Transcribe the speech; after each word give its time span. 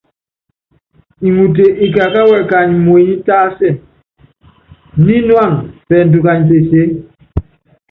Iŋute 1.27 1.65
ikakáwɛ 1.85 2.37
kányi 2.49 2.75
muenyí 2.85 3.15
tásɛ, 3.27 3.69
nínuána 5.05 5.57
pɛɛndu 5.87 6.17
kanyi 6.25 6.43
pesèe. 6.49 6.85